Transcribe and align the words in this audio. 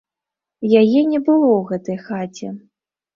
Яе 0.79 1.01
не 1.11 1.19
было 1.27 1.49
ў 1.57 1.61
гэтай 1.73 1.97
хаце. 2.07 2.47